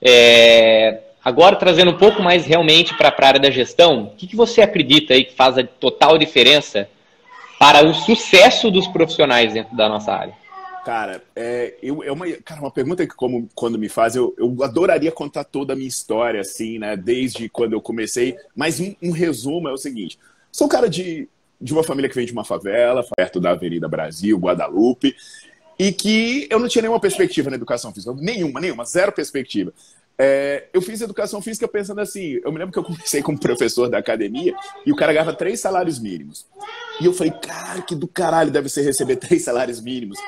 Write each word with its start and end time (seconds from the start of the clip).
É, 0.00 1.00
agora, 1.24 1.56
trazendo 1.56 1.90
um 1.90 1.98
pouco 1.98 2.22
mais 2.22 2.46
realmente 2.46 2.96
para 2.96 3.08
a 3.08 3.26
área 3.26 3.40
da 3.40 3.50
gestão, 3.50 4.04
o 4.04 4.16
que, 4.16 4.26
que 4.26 4.36
você 4.36 4.60
acredita 4.60 5.14
aí 5.14 5.24
que 5.24 5.34
faz 5.34 5.58
a 5.58 5.64
total 5.64 6.16
diferença 6.16 6.88
para 7.58 7.84
o 7.84 7.92
sucesso 7.92 8.70
dos 8.70 8.86
profissionais 8.86 9.52
dentro 9.52 9.76
da 9.76 9.88
nossa 9.88 10.12
área? 10.12 10.34
Cara, 10.84 11.22
é, 11.36 11.74
eu, 11.82 12.02
é 12.02 12.10
uma, 12.10 12.26
cara, 12.44 12.60
uma 12.60 12.70
pergunta 12.70 13.06
que 13.06 13.14
como, 13.14 13.48
quando 13.54 13.78
me 13.78 13.88
faz, 13.88 14.16
eu, 14.16 14.34
eu 14.38 14.56
adoraria 14.62 15.12
contar 15.12 15.44
toda 15.44 15.74
a 15.74 15.76
minha 15.76 15.88
história, 15.88 16.40
assim, 16.40 16.78
né? 16.78 16.96
Desde 16.96 17.48
quando 17.48 17.74
eu 17.74 17.80
comecei. 17.80 18.36
Mas 18.56 18.80
um, 18.80 18.94
um 19.02 19.10
resumo 19.10 19.68
é 19.68 19.72
o 19.72 19.76
seguinte. 19.76 20.18
Sou 20.50 20.66
um 20.66 20.70
cara 20.70 20.88
de, 20.88 21.28
de 21.60 21.72
uma 21.74 21.84
família 21.84 22.08
que 22.08 22.14
vem 22.14 22.24
de 22.24 22.32
uma 22.32 22.44
favela, 22.44 23.04
perto 23.16 23.38
da 23.38 23.50
Avenida 23.50 23.86
Brasil, 23.86 24.38
Guadalupe 24.38 25.14
e 25.78 25.92
que 25.92 26.46
eu 26.50 26.58
não 26.58 26.68
tinha 26.68 26.82
nenhuma 26.82 27.00
perspectiva 27.00 27.50
na 27.50 27.56
educação 27.56 27.92
física. 27.92 28.12
Nenhuma, 28.14 28.60
nenhuma, 28.60 28.84
zero 28.84 29.12
perspectiva. 29.12 29.72
É, 30.20 30.66
eu 30.72 30.82
fiz 30.82 31.00
educação 31.00 31.40
física 31.40 31.68
pensando 31.68 32.00
assim. 32.00 32.40
Eu 32.44 32.50
me 32.50 32.58
lembro 32.58 32.72
que 32.72 32.78
eu 32.78 32.84
comecei 32.84 33.22
como 33.22 33.38
professor 33.38 33.88
da 33.88 33.98
academia 33.98 34.52
e 34.84 34.90
o 34.90 34.96
cara 34.96 35.12
ganhava 35.12 35.32
três 35.32 35.60
salários 35.60 36.00
mínimos. 36.00 36.44
E 37.00 37.06
eu 37.06 37.12
falei, 37.12 37.32
cara, 37.32 37.80
que 37.82 37.94
do 37.94 38.08
caralho 38.08 38.50
deve 38.50 38.68
ser 38.68 38.82
receber 38.82 39.14
três 39.16 39.44
salários 39.44 39.80
mínimos. 39.80 40.18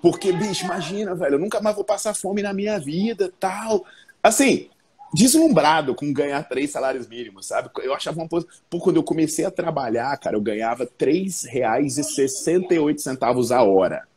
Porque, 0.00 0.32
bicho, 0.32 0.64
imagina, 0.64 1.14
velho, 1.14 1.34
eu 1.34 1.38
nunca 1.38 1.60
mais 1.60 1.76
vou 1.76 1.84
passar 1.84 2.14
fome 2.14 2.40
na 2.40 2.54
minha 2.54 2.78
vida, 2.78 3.30
tal. 3.38 3.84
Assim, 4.22 4.70
deslumbrado 5.12 5.94
com 5.94 6.10
ganhar 6.12 6.42
três 6.48 6.70
salários 6.70 7.06
mínimos, 7.06 7.46
sabe? 7.46 7.68
Eu 7.82 7.92
achava 7.92 8.18
uma 8.18 8.28
coisa. 8.28 8.46
Pô, 8.70 8.78
quando 8.78 8.96
eu 8.96 9.02
comecei 9.02 9.44
a 9.44 9.50
trabalhar, 9.50 10.16
cara, 10.16 10.36
eu 10.36 10.40
ganhava 10.40 10.84
R$ 10.84 10.90
3,68 10.98 13.52
a 13.52 13.62
hora. 13.62 14.08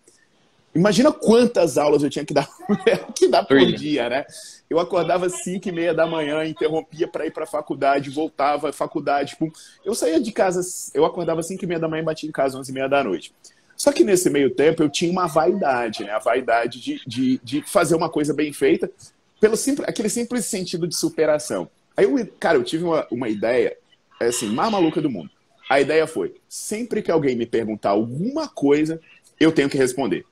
Imagina 0.74 1.12
quantas 1.12 1.78
aulas 1.78 2.04
eu 2.04 2.10
tinha 2.10 2.24
que 2.24 2.34
dar, 2.34 2.48
que 3.16 3.28
dar 3.28 3.44
por 3.44 3.60
dia, 3.74 4.08
né? 4.08 4.26
Eu 4.70 4.80
acordava 4.80 5.26
às 5.26 5.44
5 5.44 5.68
e 5.68 5.72
meia 5.72 5.94
da 5.94 6.06
manhã, 6.06 6.46
interrompia 6.46 7.08
para 7.08 7.26
ir 7.26 7.32
para 7.32 7.44
a 7.44 7.48
faculdade, 7.48 8.10
voltava 8.10 8.70
à 8.70 8.74
faculdade. 8.74 9.32
Tipo, 9.32 9.52
eu 9.84 9.96
saía 9.96 10.20
de 10.20 10.32
casa, 10.32 10.62
eu 10.94 11.06
acordava 11.06 11.40
às 11.40 11.48
5 11.48 11.64
e 11.64 11.68
meia 11.68 11.80
da 11.80 11.88
manhã 11.88 12.02
e 12.02 12.06
batia 12.06 12.30
em 12.30 12.32
casa 12.32 12.56
às 12.56 12.62
11 12.62 12.72
e 12.72 12.74
meia 12.74 12.88
da 12.88 13.04
noite. 13.04 13.34
Só 13.76 13.92
que 13.92 14.04
nesse 14.04 14.30
meio 14.30 14.54
tempo 14.54 14.84
eu 14.84 14.90
tinha 14.90 15.12
uma 15.12 15.26
vaidade, 15.26 16.04
né? 16.04 16.12
A 16.12 16.20
vaidade 16.20 16.80
de, 16.80 17.02
de, 17.08 17.40
de 17.44 17.62
fazer 17.64 17.96
uma 17.96 18.10
coisa 18.10 18.34
bem 18.34 18.54
feita, 18.54 18.92
pelo 19.40 19.56
simples, 19.56 19.88
aquele 19.88 20.10
simples 20.10 20.46
sentido 20.46 20.88
de 20.88 20.96
superação. 20.96 21.70
Aí, 21.96 22.06
eu, 22.06 22.28
cara, 22.40 22.58
eu 22.58 22.64
tive 22.64 22.84
uma, 22.84 23.08
uma 23.10 23.30
ideia, 23.30 23.76
é 24.20 24.28
assim, 24.28 24.48
mais 24.48 24.72
maluca 24.72 25.02
do 25.02 25.10
mundo. 25.10 25.32
A 25.70 25.80
ideia 25.80 26.06
foi: 26.06 26.36
sempre 26.48 27.02
que 27.02 27.10
alguém 27.10 27.36
me 27.36 27.46
perguntar 27.46 27.92
alguma 27.92 28.48
coisa, 28.48 29.00
eu 29.40 29.52
tenho 29.52 29.70
que 29.70 29.78
responder. 29.78 30.26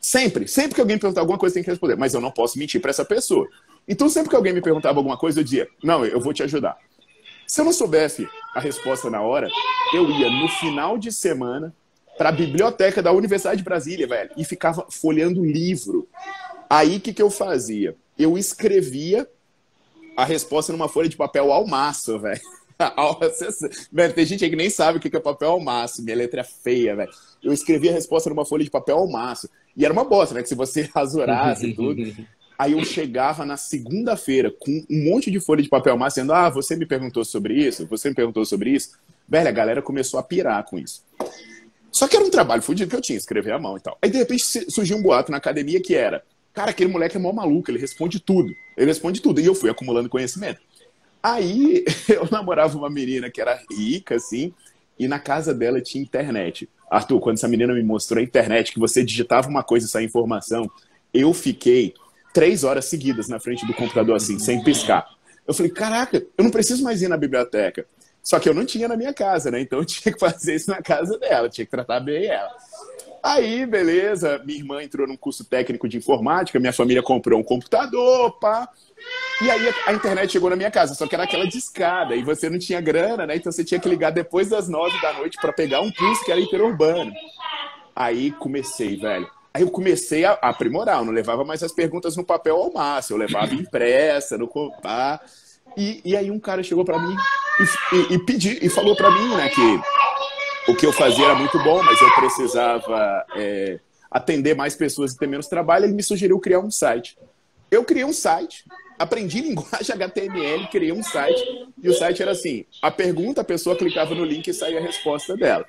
Sempre. 0.00 0.46
Sempre 0.46 0.74
que 0.74 0.80
alguém 0.80 0.98
perguntar 0.98 1.20
alguma 1.20 1.38
coisa, 1.38 1.54
tem 1.54 1.62
que 1.62 1.70
responder. 1.70 1.96
Mas 1.96 2.14
eu 2.14 2.20
não 2.20 2.30
posso 2.30 2.58
mentir 2.58 2.80
para 2.80 2.90
essa 2.90 3.04
pessoa. 3.04 3.48
Então, 3.88 4.08
sempre 4.08 4.30
que 4.30 4.36
alguém 4.36 4.52
me 4.52 4.60
perguntava 4.60 4.98
alguma 4.98 5.16
coisa, 5.16 5.40
eu 5.40 5.44
dizia: 5.44 5.68
Não, 5.82 6.04
eu 6.04 6.20
vou 6.20 6.32
te 6.32 6.42
ajudar. 6.42 6.76
Se 7.46 7.60
eu 7.60 7.64
não 7.64 7.72
soubesse 7.72 8.28
a 8.54 8.60
resposta 8.60 9.08
na 9.08 9.20
hora, 9.20 9.48
eu 9.94 10.10
ia 10.10 10.28
no 10.28 10.48
final 10.48 10.98
de 10.98 11.12
semana 11.12 11.72
para 12.18 12.30
a 12.30 12.32
biblioteca 12.32 13.02
da 13.02 13.12
Universidade 13.12 13.58
de 13.58 13.64
Brasília, 13.64 14.06
velho, 14.06 14.30
e 14.36 14.44
ficava 14.44 14.86
folheando 14.90 15.44
livro. 15.44 16.08
Aí, 16.68 16.96
o 16.96 17.00
que, 17.00 17.12
que 17.12 17.22
eu 17.22 17.30
fazia? 17.30 17.94
Eu 18.18 18.36
escrevia 18.36 19.28
a 20.16 20.24
resposta 20.24 20.72
numa 20.72 20.88
folha 20.88 21.08
de 21.08 21.16
papel 21.16 21.52
ao 21.52 21.66
maço, 21.66 22.18
velho. 22.18 22.40
velho, 23.92 24.14
tem 24.14 24.26
gente 24.26 24.44
aí 24.44 24.50
que 24.50 24.56
nem 24.56 24.70
sabe 24.70 24.98
o 24.98 25.00
que 25.00 25.14
é 25.14 25.20
papel 25.20 25.50
ao 25.50 25.60
maço. 25.60 26.02
Minha 26.02 26.16
letra 26.16 26.40
é 26.40 26.44
feia, 26.44 26.96
velho. 26.96 27.10
Eu 27.42 27.52
escrevi 27.52 27.88
a 27.88 27.92
resposta 27.92 28.28
numa 28.28 28.44
folha 28.44 28.64
de 28.64 28.70
papel 28.70 28.96
ao 28.96 29.08
maço. 29.08 29.48
E 29.76 29.84
era 29.84 29.92
uma 29.92 30.04
bosta, 30.04 30.34
né? 30.34 30.42
Que 30.42 30.48
se 30.48 30.54
você 30.54 30.88
rasurasse 30.94 31.72
tudo. 31.74 32.02
Aí 32.58 32.72
eu 32.72 32.82
chegava 32.84 33.44
na 33.44 33.56
segunda-feira 33.56 34.50
com 34.58 34.82
um 34.90 35.10
monte 35.10 35.30
de 35.30 35.38
folha 35.38 35.62
de 35.62 35.68
papel 35.68 35.96
massa 35.96 36.20
dizendo: 36.20 36.32
Ah, 36.32 36.48
você 36.48 36.74
me 36.74 36.86
perguntou 36.86 37.24
sobre 37.24 37.54
isso, 37.54 37.86
você 37.86 38.08
me 38.08 38.14
perguntou 38.14 38.44
sobre 38.46 38.70
isso. 38.70 38.98
Velho, 39.28 39.48
a 39.48 39.52
galera 39.52 39.82
começou 39.82 40.18
a 40.18 40.22
pirar 40.22 40.64
com 40.64 40.78
isso. 40.78 41.04
Só 41.92 42.06
que 42.06 42.16
era 42.16 42.24
um 42.24 42.30
trabalho 42.30 42.62
fudido 42.62 42.88
que 42.88 42.96
eu 42.96 43.00
tinha, 43.00 43.16
escrever 43.16 43.52
à 43.52 43.58
mão 43.58 43.76
e 43.76 43.80
tal. 43.80 43.98
Aí 44.00 44.10
de 44.10 44.18
repente 44.18 44.44
surgiu 44.70 44.96
um 44.96 45.02
boato 45.02 45.30
na 45.30 45.36
academia 45.36 45.80
que 45.80 45.94
era: 45.94 46.22
Cara, 46.54 46.70
aquele 46.70 46.90
moleque 46.90 47.16
é 47.16 47.20
mó 47.20 47.32
maluco, 47.32 47.70
ele 47.70 47.78
responde 47.78 48.18
tudo. 48.18 48.50
Ele 48.76 48.86
responde 48.86 49.20
tudo. 49.20 49.40
E 49.40 49.44
eu 49.44 49.54
fui 49.54 49.68
acumulando 49.68 50.08
conhecimento. 50.08 50.60
Aí 51.22 51.84
eu 52.08 52.26
namorava 52.30 52.78
uma 52.78 52.88
menina 52.88 53.30
que 53.30 53.40
era 53.40 53.60
rica, 53.70 54.14
assim, 54.14 54.54
e 54.98 55.06
na 55.08 55.18
casa 55.18 55.54
dela 55.54 55.80
tinha 55.80 56.02
internet. 56.02 56.68
Arthur, 56.90 57.20
quando 57.20 57.36
essa 57.36 57.48
menina 57.48 57.74
me 57.74 57.82
mostrou 57.82 58.20
a 58.20 58.22
internet, 58.22 58.72
que 58.72 58.78
você 58.78 59.04
digitava 59.04 59.48
uma 59.48 59.62
coisa 59.62 59.86
e 59.86 59.88
saia 59.88 60.04
informação, 60.04 60.70
eu 61.12 61.32
fiquei 61.32 61.94
três 62.32 62.64
horas 62.64 62.84
seguidas 62.84 63.28
na 63.28 63.40
frente 63.40 63.66
do 63.66 63.74
computador, 63.74 64.16
assim, 64.16 64.38
sem 64.38 64.62
piscar. 64.62 65.08
Eu 65.46 65.54
falei, 65.54 65.70
caraca, 65.70 66.24
eu 66.36 66.44
não 66.44 66.50
preciso 66.50 66.82
mais 66.82 67.02
ir 67.02 67.08
na 67.08 67.16
biblioteca. 67.16 67.86
Só 68.22 68.40
que 68.40 68.48
eu 68.48 68.54
não 68.54 68.64
tinha 68.64 68.88
na 68.88 68.96
minha 68.96 69.14
casa, 69.14 69.50
né? 69.50 69.60
Então 69.60 69.78
eu 69.78 69.84
tinha 69.86 70.12
que 70.12 70.18
fazer 70.18 70.56
isso 70.56 70.70
na 70.70 70.82
casa 70.82 71.18
dela, 71.18 71.48
tinha 71.48 71.64
que 71.64 71.70
tratar 71.70 72.00
bem 72.00 72.26
ela. 72.26 72.50
Aí, 73.22 73.66
beleza, 73.66 74.40
minha 74.44 74.58
irmã 74.58 74.82
entrou 74.82 75.06
num 75.06 75.16
curso 75.16 75.44
técnico 75.44 75.88
de 75.88 75.96
informática, 75.96 76.60
minha 76.60 76.72
família 76.72 77.02
comprou 77.02 77.40
um 77.40 77.42
computador, 77.42 78.38
pá. 78.38 78.68
E 79.40 79.50
aí 79.50 79.74
a 79.86 79.92
internet 79.92 80.32
chegou 80.32 80.48
na 80.48 80.56
minha 80.56 80.70
casa, 80.70 80.94
só 80.94 81.06
que 81.06 81.14
era 81.14 81.24
aquela 81.24 81.46
discada, 81.46 82.16
e 82.16 82.22
você 82.22 82.48
não 82.48 82.58
tinha 82.58 82.80
grana, 82.80 83.26
né? 83.26 83.36
Então 83.36 83.52
você 83.52 83.62
tinha 83.62 83.78
que 83.78 83.88
ligar 83.88 84.10
depois 84.10 84.48
das 84.48 84.66
nove 84.66 84.98
da 85.02 85.12
noite 85.12 85.36
para 85.38 85.52
pegar 85.52 85.82
um 85.82 85.92
curso 85.92 86.24
que 86.24 86.32
era 86.32 86.40
interurbano. 86.40 87.12
Aí 87.94 88.32
comecei, 88.32 88.96
velho. 88.96 89.30
Aí 89.52 89.62
eu 89.62 89.70
comecei 89.70 90.24
a 90.24 90.32
aprimorar, 90.32 90.98
eu 90.98 91.04
não 91.04 91.12
levava 91.12 91.44
mais 91.44 91.62
as 91.62 91.72
perguntas 91.72 92.16
no 92.16 92.24
papel 92.24 92.56
ao 92.56 92.72
máximo, 92.72 93.16
eu 93.16 93.26
levava 93.26 93.54
impressa, 93.54 94.38
no 94.38 94.48
compá. 94.48 95.20
E, 95.76 96.00
e 96.04 96.16
aí 96.16 96.30
um 96.30 96.40
cara 96.40 96.62
chegou 96.62 96.84
para 96.84 96.98
mim 96.98 97.14
e, 97.60 97.96
e, 97.96 98.14
e 98.14 98.18
pediu, 98.18 98.58
e 98.60 98.68
falou 98.70 98.96
para 98.96 99.10
mim, 99.10 99.34
né, 99.36 99.48
que 99.50 100.70
o 100.70 100.74
que 100.74 100.86
eu 100.86 100.92
fazia 100.92 101.26
era 101.26 101.34
muito 101.34 101.58
bom, 101.62 101.82
mas 101.82 102.00
eu 102.00 102.10
precisava 102.14 103.24
é, 103.36 103.78
atender 104.10 104.54
mais 104.54 104.74
pessoas 104.74 105.12
e 105.12 105.18
ter 105.18 105.26
menos 105.26 105.46
trabalho. 105.46 105.84
Ele 105.84 105.94
me 105.94 106.02
sugeriu 106.02 106.38
criar 106.40 106.60
um 106.60 106.70
site. 106.70 107.18
Eu 107.70 107.84
criei 107.84 108.04
um 108.04 108.12
site 108.12 108.64
aprendi 108.98 109.40
linguagem 109.42 109.94
HTML, 109.94 110.68
criei 110.68 110.92
um 110.92 111.02
site, 111.02 111.42
e 111.82 111.88
o 111.88 111.94
site 111.94 112.22
era 112.22 112.32
assim: 112.32 112.64
a 112.82 112.90
pergunta, 112.90 113.40
a 113.40 113.44
pessoa 113.44 113.76
clicava 113.76 114.14
no 114.14 114.24
link 114.24 114.46
e 114.48 114.54
saía 114.54 114.78
a 114.78 114.82
resposta 114.82 115.36
dela. 115.36 115.64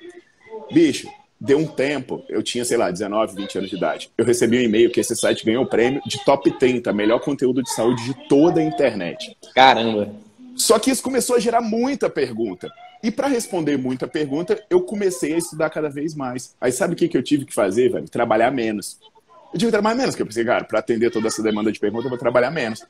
Bicho, 0.72 1.08
deu 1.40 1.58
um 1.58 1.66
tempo, 1.66 2.24
eu 2.28 2.42
tinha, 2.42 2.64
sei 2.64 2.76
lá, 2.76 2.90
19, 2.90 3.34
20 3.36 3.58
anos 3.58 3.70
de 3.70 3.76
idade. 3.76 4.10
Eu 4.16 4.24
recebi 4.24 4.58
um 4.58 4.62
e-mail 4.62 4.90
que 4.90 5.00
esse 5.00 5.14
site 5.14 5.44
ganhou 5.44 5.64
o 5.64 5.68
prêmio 5.68 6.00
de 6.06 6.24
top 6.24 6.50
30, 6.58 6.92
melhor 6.92 7.20
conteúdo 7.20 7.62
de 7.62 7.70
saúde 7.72 8.02
de 8.04 8.28
toda 8.28 8.60
a 8.60 8.64
internet. 8.64 9.36
Caramba! 9.54 10.10
Só 10.56 10.78
que 10.78 10.90
isso 10.90 11.02
começou 11.02 11.36
a 11.36 11.38
gerar 11.38 11.60
muita 11.60 12.10
pergunta. 12.10 12.68
E 13.00 13.12
para 13.12 13.28
responder 13.28 13.78
muita 13.78 14.08
pergunta, 14.08 14.60
eu 14.68 14.80
comecei 14.80 15.34
a 15.34 15.38
estudar 15.38 15.70
cada 15.70 15.88
vez 15.88 16.16
mais. 16.16 16.56
Aí 16.60 16.72
sabe 16.72 16.94
o 16.94 16.96
que, 16.96 17.06
que 17.06 17.16
eu 17.16 17.22
tive 17.22 17.44
que 17.44 17.54
fazer, 17.54 17.90
velho? 17.90 18.08
Trabalhar 18.08 18.50
menos. 18.50 18.98
Eu 19.52 19.58
tive 19.58 19.66
que 19.66 19.72
trabalhar 19.72 19.94
menos, 19.94 20.10
porque 20.14 20.22
eu 20.22 20.26
pensei, 20.26 20.44
cara, 20.44 20.64
para 20.64 20.78
atender 20.78 21.10
toda 21.10 21.28
essa 21.28 21.42
demanda 21.42 21.72
de 21.72 21.78
pergunta, 21.78 22.06
eu 22.06 22.10
vou 22.10 22.18
trabalhar 22.18 22.50
menos. 22.50 22.84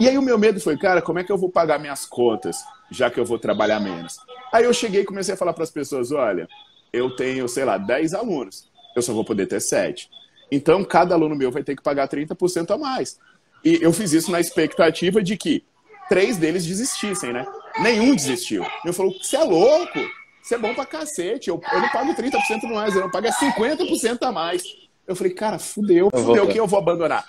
E 0.00 0.08
aí 0.08 0.16
o 0.16 0.22
meu 0.22 0.38
medo 0.38 0.60
foi, 0.60 0.76
cara, 0.76 1.02
como 1.02 1.18
é 1.18 1.24
que 1.24 1.30
eu 1.30 1.38
vou 1.38 1.50
pagar 1.50 1.78
minhas 1.78 2.04
contas, 2.04 2.58
já 2.90 3.10
que 3.10 3.20
eu 3.20 3.24
vou 3.24 3.38
trabalhar 3.38 3.78
menos? 3.78 4.16
Aí 4.52 4.64
eu 4.64 4.72
cheguei 4.72 5.02
e 5.02 5.04
comecei 5.04 5.34
a 5.34 5.36
falar 5.36 5.52
para 5.52 5.64
as 5.64 5.70
pessoas, 5.70 6.10
olha, 6.10 6.48
eu 6.92 7.14
tenho, 7.14 7.46
sei 7.48 7.64
lá, 7.64 7.78
10 7.78 8.14
alunos, 8.14 8.68
eu 8.96 9.02
só 9.02 9.12
vou 9.12 9.24
poder 9.24 9.46
ter 9.46 9.60
7. 9.60 10.08
Então, 10.50 10.82
cada 10.84 11.14
aluno 11.14 11.36
meu 11.36 11.50
vai 11.50 11.62
ter 11.62 11.76
que 11.76 11.82
pagar 11.82 12.08
30% 12.08 12.70
a 12.70 12.78
mais. 12.78 13.18
E 13.64 13.78
eu 13.80 13.92
fiz 13.92 14.12
isso 14.12 14.30
na 14.30 14.40
expectativa 14.40 15.22
de 15.22 15.36
que 15.36 15.64
três 16.08 16.36
deles 16.36 16.66
desistissem, 16.66 17.32
né? 17.32 17.46
Nenhum 17.80 18.14
desistiu. 18.14 18.66
Eu 18.84 18.92
falou, 18.92 19.14
você 19.18 19.36
é 19.36 19.44
louco? 19.44 19.98
Você 20.42 20.56
é 20.56 20.58
bom 20.58 20.74
pra 20.74 20.84
cacete. 20.84 21.48
Eu, 21.48 21.60
eu 21.72 21.80
não 21.80 21.88
pago 21.88 22.14
30% 22.14 22.64
no 22.64 22.74
mais, 22.74 22.94
eu 22.94 23.02
não 23.02 23.10
pago 23.10 23.28
50% 23.28 24.18
a 24.22 24.32
mais. 24.32 24.62
Eu 25.06 25.16
falei, 25.16 25.32
cara, 25.32 25.58
fudeu, 25.58 26.10
fudeu, 26.10 26.46
quem 26.46 26.58
eu 26.58 26.66
vou 26.66 26.78
abandonar? 26.78 27.24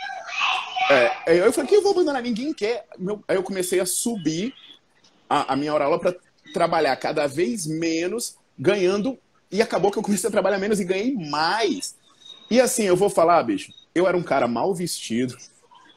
É, 1.25 1.37
eu 1.39 1.51
falei, 1.51 1.69
quem 1.69 1.77
eu 1.77 1.83
vou 1.83 1.91
abandonar? 1.91 2.21
Ninguém 2.21 2.53
quer. 2.53 2.85
Aí 3.27 3.35
eu 3.35 3.43
comecei 3.43 3.79
a 3.79 3.85
subir 3.85 4.53
a, 5.29 5.53
a 5.53 5.55
minha 5.55 5.73
hora 5.73 5.85
aula 5.85 5.99
para 5.99 6.15
trabalhar 6.53 6.95
cada 6.97 7.25
vez 7.27 7.65
menos, 7.65 8.37
ganhando. 8.57 9.17
E 9.51 9.61
acabou 9.61 9.91
que 9.91 9.97
eu 9.97 10.03
comecei 10.03 10.27
a 10.27 10.31
trabalhar 10.31 10.59
menos 10.59 10.79
e 10.79 10.85
ganhei 10.85 11.13
mais. 11.13 11.95
E 12.49 12.61
assim, 12.61 12.83
eu 12.83 12.95
vou 12.95 13.09
falar, 13.09 13.41
bicho, 13.43 13.71
eu 13.95 14.07
era 14.07 14.17
um 14.17 14.23
cara 14.23 14.47
mal 14.47 14.73
vestido, 14.73 15.35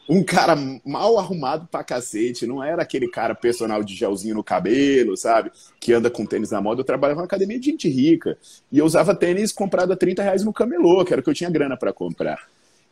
um 0.09 0.23
cara 0.23 0.57
mal 0.85 1.19
arrumado 1.19 1.67
pra 1.71 1.83
cacete, 1.83 2.47
não 2.47 2.63
era 2.63 2.83
aquele 2.83 3.09
cara 3.09 3.35
personal 3.35 3.83
de 3.83 3.95
gelzinho 3.95 4.37
no 4.37 4.45
cabelo, 4.45 5.17
sabe? 5.17 5.51
Que 5.81 5.93
anda 5.93 6.11
com 6.11 6.25
tênis 6.25 6.51
na 6.51 6.61
moda. 6.61 6.81
Eu 6.81 6.85
trabalhava 6.85 7.21
na 7.21 7.27
academia 7.27 7.59
de 7.59 7.67
gente 7.67 7.89
rica. 7.89 8.39
E 8.71 8.79
eu 8.79 8.85
usava 8.85 9.15
tênis 9.15 9.53
comprado 9.53 9.93
a 9.93 9.97
30 9.97 10.23
reais 10.23 10.45
no 10.45 10.53
camelô, 10.53 11.05
que 11.05 11.13
era 11.13 11.21
o 11.21 11.25
que 11.25 11.31
eu 11.31 11.35
tinha 11.35 11.51
grana 11.51 11.77
para 11.77 11.93
comprar. 11.93 12.47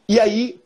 E 0.08 0.18
aí, 0.18 0.60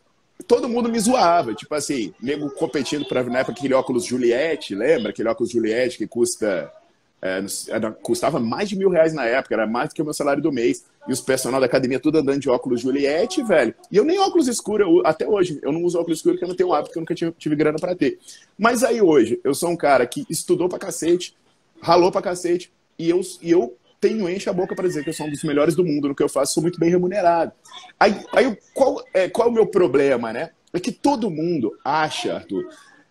todo 0.46 0.68
mundo 0.68 0.88
me 0.88 0.98
zoava, 0.98 1.54
tipo 1.54 1.74
assim, 1.74 2.14
nego 2.20 2.50
competindo 2.50 3.06
para 3.06 3.22
na 3.24 3.40
época 3.40 3.58
aquele 3.58 3.74
óculos 3.74 4.04
Juliette, 4.04 4.74
lembra? 4.74 5.10
Aquele 5.10 5.28
óculos 5.28 5.52
Juliette 5.52 5.98
que 5.98 6.06
custa 6.06 6.72
é, 7.20 7.44
era, 7.68 7.90
custava 7.90 8.38
mais 8.38 8.68
de 8.68 8.76
mil 8.76 8.88
reais 8.88 9.12
na 9.12 9.24
época, 9.24 9.54
era 9.54 9.66
mais 9.66 9.88
do 9.88 9.94
que 9.94 10.02
o 10.02 10.04
meu 10.04 10.14
salário 10.14 10.42
do 10.42 10.52
mês. 10.52 10.84
E 11.06 11.12
os 11.12 11.20
personal 11.20 11.58
da 11.58 11.66
academia 11.66 11.98
tudo 11.98 12.18
andando 12.18 12.38
de 12.38 12.50
óculos 12.50 12.80
Juliette, 12.80 13.42
velho. 13.42 13.74
E 13.90 13.96
eu 13.96 14.04
nem 14.04 14.18
óculos 14.18 14.46
escuro, 14.46 14.82
eu, 14.82 15.06
até 15.06 15.26
hoje, 15.26 15.58
eu 15.62 15.72
não 15.72 15.82
uso 15.82 15.98
óculos 15.98 16.18
escuro 16.18 16.34
porque 16.34 16.44
eu 16.44 16.48
não 16.48 16.56
tenho 16.56 16.72
hábito, 16.72 16.88
porque 16.88 16.98
eu 16.98 17.02
nunca 17.02 17.14
tive, 17.14 17.32
tive 17.32 17.56
grana 17.56 17.78
para 17.78 17.94
ter. 17.94 18.18
Mas 18.58 18.84
aí 18.84 19.00
hoje, 19.00 19.40
eu 19.42 19.54
sou 19.54 19.70
um 19.70 19.76
cara 19.76 20.06
que 20.06 20.24
estudou 20.28 20.68
pra 20.68 20.78
cacete, 20.78 21.34
ralou 21.80 22.12
pra 22.12 22.22
cacete, 22.22 22.70
e 22.98 23.08
eu, 23.08 23.20
e 23.40 23.50
eu 23.50 23.76
tenho 24.00 24.28
enche 24.28 24.48
a 24.48 24.52
boca 24.52 24.74
para 24.74 24.86
dizer 24.86 25.02
que 25.02 25.10
eu 25.10 25.14
sou 25.14 25.26
um 25.26 25.30
dos 25.30 25.42
melhores 25.42 25.74
do 25.74 25.84
mundo 25.84 26.08
no 26.08 26.14
que 26.14 26.22
eu 26.22 26.28
faço, 26.28 26.54
sou 26.54 26.62
muito 26.62 26.78
bem 26.78 26.90
remunerado. 26.90 27.52
Aí, 27.98 28.14
aí 28.32 28.56
qual, 28.74 29.02
é, 29.12 29.28
qual 29.28 29.48
é 29.48 29.50
o 29.50 29.54
meu 29.54 29.66
problema, 29.66 30.32
né? 30.32 30.50
É 30.72 30.78
que 30.78 30.92
todo 30.92 31.30
mundo 31.30 31.76
acha, 31.84 32.34
Arthur, 32.34 32.68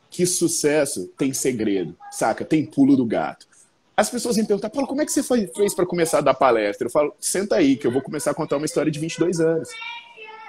que 0.09 0.25
sucesso 0.25 1.11
tem 1.17 1.33
segredo, 1.33 1.97
saca? 2.11 2.45
Tem 2.45 2.65
pulo 2.65 2.95
do 2.95 3.05
gato. 3.05 3.47
As 3.97 4.11
pessoas 4.11 4.37
me 4.37 4.45
perguntam, 4.45 4.69
Paulo, 4.69 4.87
como 4.87 5.01
é 5.01 5.05
que 5.07 5.11
você 5.11 5.23
fez 5.23 5.73
para 5.73 5.83
começar 5.83 6.19
a 6.19 6.21
dar 6.21 6.35
palestra? 6.35 6.85
Eu 6.85 6.91
falo, 6.91 7.15
senta 7.19 7.55
aí, 7.55 7.75
que 7.75 7.87
eu 7.87 7.91
vou 7.91 7.99
começar 7.99 8.29
a 8.29 8.33
contar 8.35 8.57
uma 8.57 8.65
história 8.67 8.91
de 8.91 8.99
22 8.99 9.39
anos. 9.39 9.69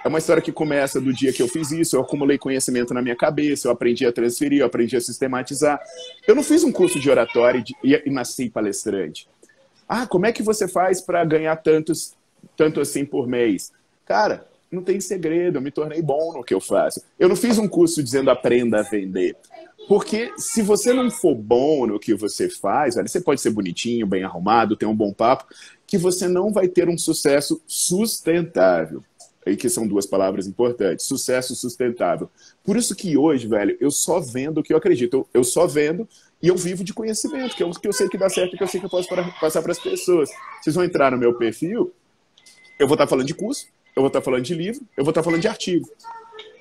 É 0.05 0.09
uma 0.09 0.19
história 0.19 0.43
que 0.43 0.53
começa 0.53 1.01
do 1.01 1.15
dia 1.15 1.33
que 1.33 1.43
eu 1.43 1.49
fiz 1.49 1.73
isso, 1.73 1.97
eu 1.97 2.03
acumulei 2.03 2.37
conhecimento 2.37 2.93
na 2.93 3.01
minha 3.01 3.17
cabeça, 3.17 3.67
eu 3.67 3.73
aprendi 3.73 4.05
a 4.05 4.13
transferir, 4.13 4.61
eu 4.61 4.67
aprendi 4.67 4.99
a 4.99 5.01
sistematizar. 5.01 5.81
Eu 6.27 6.35
não 6.35 6.43
fiz 6.43 6.63
um 6.63 6.71
curso 6.71 7.01
de 7.01 7.11
oratória 7.11 7.65
e, 7.83 8.03
e 8.05 8.11
nasci 8.11 8.51
palestrante. 8.51 9.27
Ah, 9.89 10.07
como 10.07 10.27
é 10.27 10.33
que 10.33 10.43
você 10.43 10.69
faz 10.69 11.01
para 11.01 11.25
ganhar 11.25 11.57
tantos, 11.57 12.15
tanto 12.55 12.83
assim 12.83 13.07
por 13.07 13.27
mês? 13.27 13.73
Cara, 14.05 14.47
não 14.71 14.83
tem 14.83 15.01
segredo, 15.01 15.57
eu 15.57 15.63
me 15.63 15.71
tornei 15.71 16.03
bom 16.03 16.35
no 16.35 16.45
que 16.45 16.53
eu 16.53 16.61
faço. 16.61 17.03
Eu 17.19 17.31
não 17.31 17.37
fiz 17.37 17.57
um 17.57 17.67
curso 17.67 18.03
dizendo 18.03 18.31
aprenda 18.31 18.81
a 18.81 18.83
vender. 18.83 19.35
Porque 19.87 20.33
se 20.37 20.63
você 20.63 20.93
não 20.93 21.11
for 21.11 21.35
bom 21.35 21.87
no 21.87 21.99
que 21.99 22.15
você 22.15 22.49
faz, 22.49 22.97
velho, 22.97 23.09
você 23.09 23.21
pode 23.21 23.41
ser 23.41 23.51
bonitinho, 23.51 24.07
bem 24.07 24.25
arrumado, 24.25 24.77
ter 24.77 24.87
um 24.87 24.95
bom 24.95 25.13
papo, 25.13 25.47
que 25.87 25.97
você 25.97 26.27
não 26.27 26.53
vai 26.53 26.69
ter 26.69 26.89
um 26.89 26.99
sucesso 26.99 27.63
sustentável. 27.67 29.03
Aí 29.47 29.57
que 29.57 29.69
são 29.71 29.87
duas 29.87 30.05
palavras 30.05 30.47
importantes, 30.47 31.07
sucesso 31.07 31.55
sustentável. 31.55 32.29
Por 32.63 32.77
isso 32.77 32.95
que 32.95 33.17
hoje, 33.17 33.47
velho, 33.47 33.77
eu 33.81 33.91
só 33.91 34.21
vendo 34.21 34.59
o 34.59 34.63
que 34.63 34.75
eu 34.75 34.77
acredito. 34.77 35.27
Eu, 35.33 35.43
só 35.43 35.67
vendo 35.67 36.07
e 36.43 36.49
eu 36.49 36.57
vivo 36.57 36.85
de 36.85 36.93
conhecimento, 36.93 37.57
que 37.57 37.63
é 37.63 37.67
o 37.67 37.71
que 37.71 37.89
eu 37.89 37.93
sei 37.93 38.09
que 38.09 38.19
dá 38.19 38.29
certo, 38.29 38.59
que 38.59 38.63
eu 38.63 38.69
sei 38.69 38.79
que 38.79 38.85
eu 38.85 38.91
posso 38.91 39.09
para, 39.09 39.25
passar 39.41 39.63
para 39.63 39.73
as 39.73 39.79
pessoas. 39.79 40.29
Vocês 40.61 40.77
vão 40.77 40.85
entrar 40.85 41.13
no 41.13 41.17
meu 41.17 41.33
perfil, 41.35 41.91
eu 42.79 42.87
vou 42.87 42.95
estar 42.95 43.07
falando 43.07 43.27
de 43.27 43.33
curso, 43.33 43.67
eu 43.97 44.03
vou 44.03 44.09
estar 44.09 44.21
falando 44.21 44.43
de 44.43 44.55
livro, 44.55 44.83
eu 44.97 45.03
vou 45.03 45.13
estar 45.13 45.23
falando 45.23 45.41
de 45.41 45.49
artigo. 45.49 45.89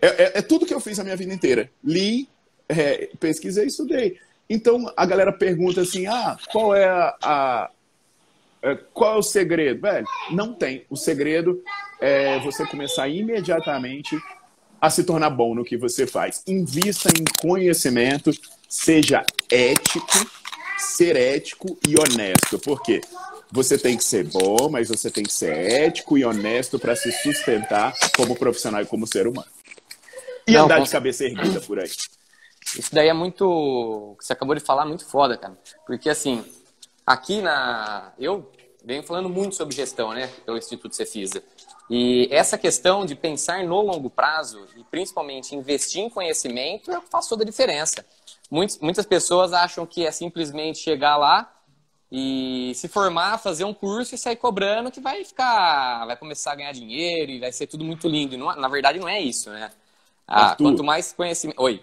É, 0.01 0.07
é, 0.07 0.31
é 0.35 0.41
tudo 0.41 0.65
que 0.65 0.73
eu 0.73 0.79
fiz 0.79 0.97
a 0.97 1.03
minha 1.03 1.17
vida 1.17 1.33
inteira. 1.33 1.69
Li, 1.83 2.29
é, 2.69 3.09
pesquisei 3.19 3.65
e 3.65 3.67
estudei. 3.67 4.19
Então 4.49 4.91
a 4.95 5.05
galera 5.05 5.31
pergunta 5.31 5.81
assim: 5.81 6.07
ah, 6.07 6.37
qual 6.51 6.75
é 6.75 6.85
a, 6.85 7.15
a, 7.21 7.69
é, 8.61 8.75
qual 8.93 9.15
é 9.15 9.17
o 9.17 9.23
segredo? 9.23 9.81
Velho, 9.81 10.07
não 10.31 10.53
tem. 10.53 10.85
O 10.89 10.95
segredo 10.95 11.61
é 11.99 12.39
você 12.39 12.65
começar 12.65 13.07
imediatamente 13.07 14.17
a 14.79 14.89
se 14.89 15.03
tornar 15.03 15.29
bom 15.29 15.55
no 15.55 15.65
que 15.65 15.77
você 15.77 16.05
faz. 16.05 16.43
Invista 16.47 17.09
em 17.09 17.23
conhecimento, 17.41 18.31
seja 18.69 19.25
ético, 19.51 20.29
ser 20.77 21.15
ético 21.15 21.77
e 21.87 21.95
honesto. 21.99 22.59
Por 22.59 22.81
quê? 22.81 23.01
Você 23.51 23.77
tem 23.77 23.97
que 23.97 24.03
ser 24.03 24.25
bom, 24.25 24.69
mas 24.69 24.89
você 24.89 25.09
tem 25.09 25.23
que 25.23 25.33
ser 25.33 25.53
ético 25.53 26.17
e 26.17 26.25
honesto 26.25 26.77
para 26.77 26.95
se 26.95 27.11
sustentar 27.11 27.93
como 28.15 28.35
profissional 28.35 28.81
e 28.81 28.85
como 28.85 29.07
ser 29.07 29.25
humano. 29.25 29.47
E 30.45 30.51
não, 30.51 30.65
andar 30.65 30.79
de 30.79 30.89
cabeça 30.89 31.25
erguida 31.25 31.59
por 31.61 31.79
aí. 31.79 31.89
Isso 32.77 32.93
daí 32.93 33.07
é 33.07 33.13
muito. 33.13 34.15
Você 34.19 34.33
acabou 34.33 34.55
de 34.55 34.61
falar 34.61 34.85
muito 34.85 35.05
foda, 35.05 35.37
cara. 35.37 35.57
Porque 35.85 36.09
assim, 36.09 36.43
aqui 37.05 37.41
na. 37.41 38.13
Eu 38.19 38.51
venho 38.83 39.03
falando 39.03 39.29
muito 39.29 39.55
sobre 39.55 39.75
gestão, 39.75 40.13
né? 40.13 40.27
Pelo 40.45 40.57
Instituto 40.57 40.95
Cefisa. 40.95 41.43
E 41.89 42.27
essa 42.31 42.57
questão 42.57 43.05
de 43.05 43.15
pensar 43.15 43.63
no 43.63 43.81
longo 43.81 44.09
prazo 44.09 44.65
e 44.75 44.83
principalmente 44.83 45.55
investir 45.55 46.01
em 46.01 46.09
conhecimento 46.09 46.91
é 46.91 46.97
o 46.97 47.01
que 47.01 47.09
faz 47.09 47.27
toda 47.27 47.43
a 47.43 47.45
diferença. 47.45 48.05
Muitas, 48.51 48.77
muitas 48.79 49.05
pessoas 49.05 49.53
acham 49.53 49.85
que 49.85 50.05
é 50.05 50.11
simplesmente 50.11 50.79
chegar 50.79 51.17
lá 51.17 51.53
e 52.11 52.73
se 52.75 52.87
formar, 52.87 53.37
fazer 53.37 53.63
um 53.63 53.73
curso 53.73 54.15
e 54.15 54.17
sair 54.17 54.35
cobrando 54.35 54.91
que 54.91 54.99
vai 54.99 55.23
ficar, 55.23 56.05
vai 56.05 56.15
começar 56.15 56.53
a 56.53 56.55
ganhar 56.55 56.71
dinheiro 56.71 57.31
e 57.31 57.39
vai 57.39 57.51
ser 57.51 57.67
tudo 57.67 57.83
muito 57.83 58.07
lindo. 58.07 58.37
Não, 58.37 58.53
na 58.55 58.67
verdade, 58.67 58.99
não 58.99 59.07
é 59.07 59.19
isso, 59.19 59.49
né? 59.49 59.69
Ah, 60.27 60.55
quanto 60.55 60.83
mais 60.83 61.13
conhecimento. 61.13 61.61
Oi. 61.61 61.81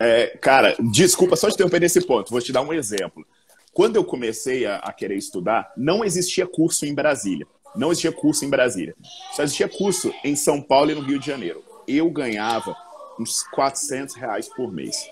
É, 0.00 0.28
cara, 0.40 0.76
desculpa 0.78 1.34
só 1.34 1.48
te 1.48 1.54
interromper 1.54 1.80
nesse 1.80 2.00
ponto, 2.00 2.30
vou 2.30 2.40
te 2.40 2.52
dar 2.52 2.62
um 2.62 2.72
exemplo. 2.72 3.26
Quando 3.72 3.96
eu 3.96 4.04
comecei 4.04 4.66
a, 4.66 4.76
a, 4.76 4.92
querer 4.92 5.16
estudar, 5.16 5.72
não 5.76 6.04
existia 6.04 6.46
curso 6.46 6.86
em 6.86 6.94
Brasília. 6.94 7.46
Não 7.76 7.90
existia 7.90 8.12
curso 8.12 8.44
em 8.44 8.50
Brasília. 8.50 8.96
Só 9.32 9.42
existia 9.42 9.68
curso 9.68 10.12
em 10.24 10.34
São 10.34 10.60
Paulo 10.60 10.90
e 10.90 10.94
no 10.94 11.02
Rio 11.02 11.18
de 11.18 11.26
Janeiro. 11.26 11.62
Eu 11.86 12.10
ganhava 12.10 12.74
uns 13.20 13.42
400 13.52 14.14
reais 14.14 14.48
por 14.48 14.72
mês. 14.72 15.08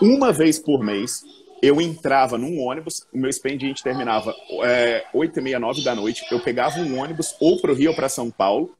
Uma 0.00 0.32
vez 0.32 0.58
por 0.58 0.82
mês, 0.82 1.22
eu 1.62 1.80
entrava 1.80 2.38
num 2.38 2.60
ônibus, 2.60 3.06
o 3.12 3.18
meu 3.18 3.28
expediente 3.28 3.82
terminava 3.82 4.34
é, 4.64 5.04
8 5.12 5.38
e 5.38 5.42
meia, 5.42 5.58
9 5.58 5.82
da 5.82 5.94
noite. 5.94 6.24
Eu 6.30 6.40
pegava 6.40 6.78
um 6.78 6.98
ônibus 6.98 7.34
ou 7.40 7.60
para 7.60 7.72
o 7.72 7.74
Rio 7.74 7.90
ou 7.90 7.96
para 7.96 8.08
São 8.08 8.30
Paulo, 8.30 8.76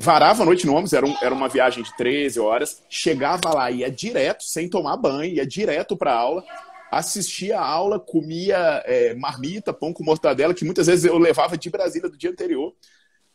varava 0.00 0.42
a 0.42 0.46
noite 0.46 0.66
no 0.66 0.72
ônibus, 0.72 0.94
era, 0.94 1.04
um, 1.04 1.14
era 1.20 1.34
uma 1.34 1.48
viagem 1.48 1.82
de 1.82 1.94
13 1.94 2.40
horas, 2.40 2.82
chegava 2.88 3.52
lá, 3.52 3.70
ia 3.70 3.90
direto, 3.90 4.42
sem 4.42 4.68
tomar 4.68 4.96
banho, 4.96 5.34
ia 5.34 5.46
direto 5.46 5.94
para 5.94 6.14
aula, 6.14 6.42
assistia 6.90 7.58
a 7.58 7.64
aula, 7.64 8.00
comia 8.00 8.82
é, 8.86 9.14
marmita, 9.14 9.74
pão 9.74 9.92
com 9.92 10.02
mortadela, 10.02 10.54
que 10.54 10.64
muitas 10.64 10.86
vezes 10.86 11.04
eu 11.04 11.18
levava 11.18 11.56
de 11.56 11.68
Brasília 11.68 12.08
do 12.08 12.16
dia 12.16 12.30
anterior. 12.30 12.74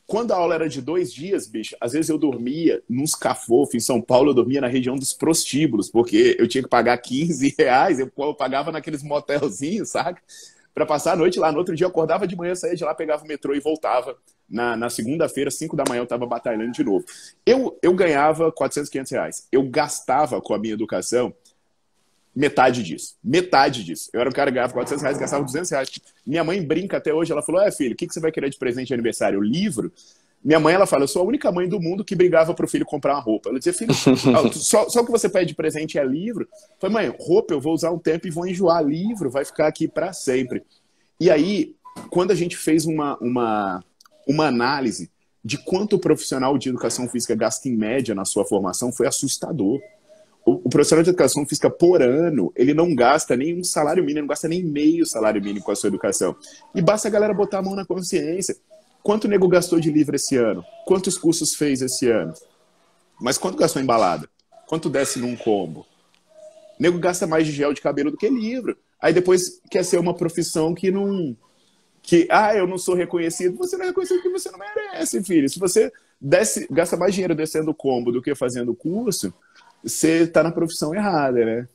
Quando 0.08 0.32
a 0.32 0.36
aula 0.36 0.54
era 0.56 0.68
de 0.68 0.80
dois 0.82 1.12
dias, 1.12 1.46
bicho, 1.48 1.76
às 1.80 1.92
vezes 1.92 2.08
eu 2.08 2.18
dormia 2.18 2.82
nos 2.88 3.14
cafofos, 3.14 3.74
em 3.74 3.80
São 3.80 4.00
Paulo, 4.00 4.30
eu 4.30 4.34
dormia 4.34 4.60
na 4.60 4.68
região 4.68 4.96
dos 4.96 5.12
prostíbulos, 5.12 5.88
porque 5.88 6.36
eu 6.38 6.48
tinha 6.48 6.62
que 6.62 6.68
pagar 6.68 6.98
15 6.98 7.54
reais, 7.56 7.98
eu, 8.00 8.10
eu 8.18 8.34
pagava 8.34 8.72
naqueles 8.72 9.02
motelzinhos, 9.02 9.90
saca? 9.90 10.20
Para 10.76 10.84
passar 10.84 11.14
a 11.14 11.16
noite 11.16 11.38
lá. 11.38 11.50
No 11.50 11.56
outro 11.56 11.74
dia 11.74 11.86
eu 11.86 11.88
acordava 11.88 12.26
de 12.26 12.36
manhã, 12.36 12.54
saía 12.54 12.76
de 12.76 12.84
lá, 12.84 12.94
pegava 12.94 13.24
o 13.24 13.26
metrô 13.26 13.54
e 13.54 13.60
voltava 13.60 14.14
na, 14.46 14.76
na 14.76 14.90
segunda-feira, 14.90 15.50
5 15.50 15.74
da 15.74 15.84
manhã, 15.88 16.00
eu 16.00 16.04
estava 16.04 16.26
batalhando 16.26 16.70
de 16.70 16.84
novo. 16.84 17.02
Eu, 17.46 17.78
eu 17.82 17.94
ganhava 17.94 18.52
400, 18.52 18.90
500 18.90 19.12
reais. 19.12 19.48
Eu 19.50 19.62
gastava 19.62 20.38
com 20.38 20.52
a 20.52 20.58
minha 20.58 20.74
educação 20.74 21.34
metade 22.34 22.82
disso. 22.82 23.16
Metade 23.24 23.82
disso. 23.82 24.10
Eu 24.12 24.20
era 24.20 24.28
um 24.28 24.32
cara 24.34 24.50
que 24.50 24.56
ganhava 24.56 24.74
400 24.74 25.02
reais, 25.02 25.16
gastava 25.16 25.42
200 25.42 25.70
reais. 25.70 25.90
Minha 26.26 26.44
mãe 26.44 26.62
brinca 26.62 26.98
até 26.98 27.14
hoje, 27.14 27.32
ela 27.32 27.40
falou, 27.40 27.62
é 27.62 27.72
filho, 27.72 27.94
o 27.94 27.96
que, 27.96 28.06
que 28.06 28.12
você 28.12 28.20
vai 28.20 28.30
querer 28.30 28.50
de 28.50 28.58
presente 28.58 28.88
de 28.88 28.94
aniversário? 28.94 29.40
Livro? 29.40 29.90
Minha 30.46 30.60
mãe, 30.60 30.76
ela 30.76 30.86
fala, 30.86 31.02
eu 31.02 31.08
sou 31.08 31.22
a 31.22 31.24
única 31.24 31.50
mãe 31.50 31.68
do 31.68 31.80
mundo 31.80 32.04
que 32.04 32.14
brigava 32.14 32.54
pro 32.54 32.68
filho 32.68 32.86
comprar 32.86 33.14
uma 33.14 33.20
roupa. 33.20 33.48
Ela 33.48 33.58
dizia, 33.58 33.72
filho, 33.72 33.92
só, 34.54 34.88
só 34.88 35.00
o 35.00 35.04
que 35.04 35.10
você 35.10 35.28
pede 35.28 35.46
de 35.46 35.54
presente 35.56 35.98
é 35.98 36.04
livro. 36.04 36.44
Eu 36.44 36.76
falei, 36.78 37.08
mãe, 37.08 37.16
roupa 37.18 37.52
eu 37.52 37.60
vou 37.60 37.74
usar 37.74 37.90
um 37.90 37.98
tempo 37.98 38.28
e 38.28 38.30
vou 38.30 38.46
enjoar. 38.46 38.84
Livro 38.84 39.28
vai 39.28 39.44
ficar 39.44 39.66
aqui 39.66 39.88
para 39.88 40.12
sempre. 40.12 40.62
E 41.18 41.28
aí, 41.32 41.74
quando 42.10 42.30
a 42.30 42.34
gente 42.36 42.56
fez 42.56 42.86
uma, 42.86 43.18
uma, 43.18 43.84
uma 44.24 44.46
análise 44.46 45.10
de 45.44 45.58
quanto 45.58 45.96
o 45.96 45.98
profissional 45.98 46.56
de 46.56 46.68
educação 46.68 47.08
física 47.08 47.34
gasta 47.34 47.68
em 47.68 47.76
média 47.76 48.14
na 48.14 48.24
sua 48.24 48.44
formação 48.44 48.92
foi 48.92 49.08
assustador. 49.08 49.80
O, 50.44 50.52
o 50.64 50.70
profissional 50.70 51.02
de 51.02 51.10
educação 51.10 51.44
física 51.44 51.68
por 51.68 52.00
ano, 52.00 52.52
ele 52.54 52.72
não 52.72 52.94
gasta 52.94 53.36
nem 53.36 53.58
um 53.58 53.64
salário 53.64 54.04
mínimo, 54.04 54.20
não 54.20 54.28
gasta 54.28 54.46
nem 54.46 54.62
meio 54.62 55.04
salário 55.06 55.42
mínimo 55.42 55.64
com 55.64 55.72
a 55.72 55.76
sua 55.76 55.88
educação. 55.88 56.36
E 56.72 56.80
basta 56.80 57.08
a 57.08 57.10
galera 57.10 57.34
botar 57.34 57.58
a 57.58 57.62
mão 57.62 57.74
na 57.74 57.84
consciência. 57.84 58.56
Quanto 59.06 59.26
o 59.26 59.28
nego 59.28 59.46
gastou 59.46 59.78
de 59.78 59.88
livro 59.88 60.16
esse 60.16 60.36
ano? 60.36 60.64
Quantos 60.84 61.16
cursos 61.16 61.54
fez 61.54 61.80
esse 61.80 62.10
ano? 62.10 62.34
Mas 63.20 63.38
quanto 63.38 63.56
gastou 63.56 63.80
em 63.80 63.86
balada? 63.86 64.28
Quanto 64.66 64.90
desce 64.90 65.20
num 65.20 65.36
combo? 65.36 65.86
nego 66.76 66.98
gasta 66.98 67.24
mais 67.24 67.46
de 67.46 67.52
gel 67.52 67.72
de 67.72 67.80
cabelo 67.80 68.10
do 68.10 68.16
que 68.16 68.28
livro. 68.28 68.76
Aí 69.00 69.12
depois 69.12 69.60
quer 69.70 69.84
ser 69.84 70.00
uma 70.00 70.12
profissão 70.12 70.74
que 70.74 70.90
não. 70.90 71.36
Que, 72.02 72.26
ah, 72.28 72.52
eu 72.56 72.66
não 72.66 72.78
sou 72.78 72.96
reconhecido. 72.96 73.56
Você 73.58 73.76
não 73.76 73.84
é 73.84 73.88
reconhecido 73.90 74.16
porque 74.16 74.40
você 74.40 74.50
não 74.50 74.58
merece, 74.58 75.22
filho. 75.22 75.48
Se 75.48 75.60
você 75.60 75.92
desce, 76.20 76.66
gasta 76.68 76.96
mais 76.96 77.14
dinheiro 77.14 77.36
descendo 77.36 77.70
o 77.70 77.74
combo 77.74 78.10
do 78.10 78.20
que 78.20 78.34
fazendo 78.34 78.72
o 78.72 78.76
curso, 78.76 79.32
você 79.84 80.24
está 80.24 80.42
na 80.42 80.50
profissão 80.50 80.92
errada, 80.92 81.44
né? 81.44 81.68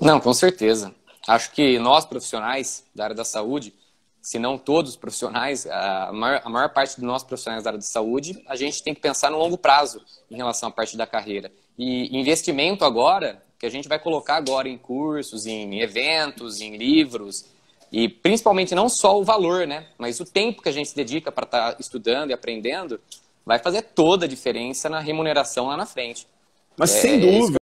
Não, 0.00 0.18
com 0.18 0.34
certeza. 0.34 0.92
Acho 1.28 1.52
que 1.52 1.78
nós, 1.78 2.04
profissionais 2.04 2.82
da 2.92 3.04
área 3.04 3.14
da 3.14 3.24
saúde, 3.24 3.72
se 4.20 4.38
não 4.38 4.58
todos 4.58 4.92
os 4.92 4.96
profissionais, 4.96 5.66
a 5.66 6.10
maior, 6.12 6.42
a 6.44 6.48
maior 6.48 6.68
parte 6.70 6.96
de 6.96 7.04
nós 7.04 7.22
profissionais 7.22 7.64
da 7.64 7.70
área 7.70 7.78
de 7.78 7.86
saúde, 7.86 8.42
a 8.46 8.56
gente 8.56 8.82
tem 8.82 8.94
que 8.94 9.00
pensar 9.00 9.30
no 9.30 9.38
longo 9.38 9.56
prazo 9.56 10.02
em 10.30 10.36
relação 10.36 10.68
à 10.68 10.72
parte 10.72 10.96
da 10.96 11.06
carreira. 11.06 11.50
E 11.78 12.16
investimento 12.18 12.84
agora, 12.84 13.42
que 13.58 13.66
a 13.66 13.70
gente 13.70 13.88
vai 13.88 13.98
colocar 13.98 14.36
agora 14.36 14.68
em 14.68 14.76
cursos, 14.76 15.46
em 15.46 15.80
eventos, 15.80 16.60
em 16.60 16.76
livros, 16.76 17.46
e 17.92 18.08
principalmente 18.08 18.74
não 18.74 18.88
só 18.88 19.18
o 19.18 19.24
valor, 19.24 19.66
né? 19.66 19.86
Mas 19.98 20.20
o 20.20 20.24
tempo 20.24 20.62
que 20.62 20.68
a 20.68 20.72
gente 20.72 20.90
se 20.90 20.96
dedica 20.96 21.32
para 21.32 21.44
estar 21.44 21.72
tá 21.72 21.76
estudando 21.80 22.30
e 22.30 22.32
aprendendo 22.32 23.00
vai 23.44 23.58
fazer 23.58 23.82
toda 23.82 24.26
a 24.26 24.28
diferença 24.28 24.88
na 24.88 25.00
remuneração 25.00 25.66
lá 25.66 25.76
na 25.76 25.86
frente. 25.86 26.26
Mas 26.76 26.94
é, 26.94 27.00
sem 27.00 27.20
dúvida. 27.20 27.60